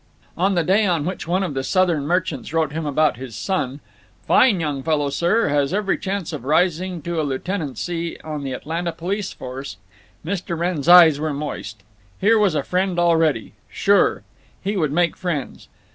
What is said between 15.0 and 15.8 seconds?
friends.